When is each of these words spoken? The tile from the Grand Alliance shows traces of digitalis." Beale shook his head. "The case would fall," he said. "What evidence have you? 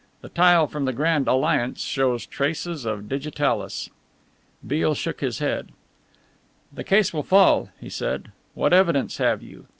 The 0.21 0.29
tile 0.29 0.65
from 0.65 0.85
the 0.85 0.93
Grand 0.93 1.27
Alliance 1.27 1.79
shows 1.83 2.25
traces 2.25 2.85
of 2.85 3.03
digitalis." 3.07 3.91
Beale 4.65 4.95
shook 4.95 5.21
his 5.21 5.37
head. 5.37 5.73
"The 6.73 6.83
case 6.83 7.13
would 7.13 7.27
fall," 7.27 7.69
he 7.79 7.89
said. 7.91 8.31
"What 8.55 8.73
evidence 8.73 9.19
have 9.19 9.43
you? 9.43 9.67